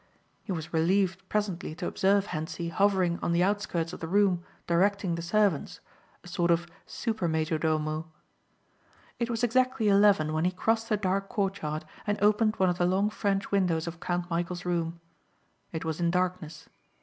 He 0.43 0.51
was 0.51 0.73
relieved 0.73 1.29
presently 1.29 1.75
to 1.75 1.85
observe 1.85 2.25
Hentzi 2.29 2.69
hovering 2.69 3.19
on 3.21 3.33
the 3.33 3.43
outskirts 3.43 3.93
of 3.93 3.99
the 3.99 4.07
room 4.07 4.43
directing 4.65 5.13
the 5.13 5.21
servants, 5.21 5.79
a 6.23 6.27
sort 6.27 6.49
of 6.49 6.65
super 6.87 7.27
major 7.27 7.59
domo. 7.59 8.07
It 9.19 9.29
was 9.29 9.43
exactly 9.43 9.89
eleven 9.89 10.33
when 10.33 10.45
he 10.45 10.49
crossed 10.51 10.89
the 10.89 10.97
dark 10.97 11.29
courtyard 11.29 11.85
and 12.07 12.19
opened 12.19 12.55
one 12.55 12.69
of 12.69 12.79
the 12.79 12.87
long 12.87 13.11
French 13.11 13.51
windows 13.51 13.85
of 13.85 13.99
Count 13.99 14.27
Michæl's 14.27 14.65
room. 14.65 14.99
It 15.71 15.85
was 15.85 15.99
in 15.99 16.09
darkness. 16.09 16.67